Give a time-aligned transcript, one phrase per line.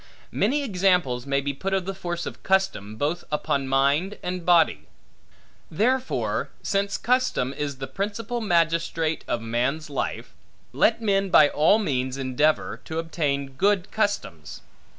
[0.31, 4.87] Many examples may be put of the force of custom, both upon mind and body.
[5.69, 10.33] Therefore, since custom is the principal magistrate of man's life,
[10.73, 14.61] let men by all means endeavor, to obtain good customs.